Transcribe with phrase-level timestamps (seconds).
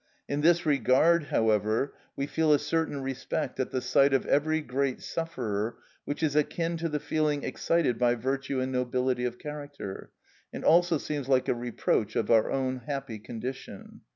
[0.27, 4.99] In this regard, however, we feel a certain respect at the sight of every great
[4.99, 10.09] sufferer which is akin to the feeling excited by virtue and nobility of character,
[10.51, 14.01] and also seems like a reproach of our own happy condition.